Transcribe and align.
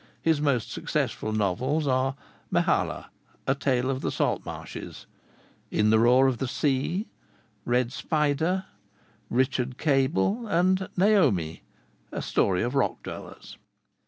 His 0.19 0.41
most 0.41 0.71
successful 0.71 1.31
novels 1.31 1.85
are 1.85 2.15
'Mehalah; 2.51 3.09
a 3.45 3.53
Tale 3.53 3.87
of 3.87 4.01
the 4.01 4.11
Salt 4.11 4.43
Marshes,' 4.43 5.05
'In 5.69 5.91
the 5.91 5.99
Roar 5.99 6.25
of 6.25 6.39
the 6.39 6.47
Sea,' 6.47 7.05
'Red 7.65 7.93
Spider,' 7.93 8.65
'Richard 9.29 9.77
Cable,' 9.77 10.47
and 10.47 10.87
'Noémi; 10.97 11.59
a 12.11 12.23
Story 12.23 12.63
of 12.63 12.73
Rock 12.73 13.03
Dwellers.' 13.03 13.57